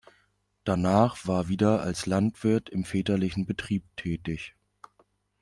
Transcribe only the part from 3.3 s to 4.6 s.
Betrieb tätig.